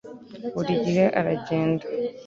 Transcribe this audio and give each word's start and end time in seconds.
buri 0.55 0.73
gihe 0.85 1.05
aragenda 1.19 1.85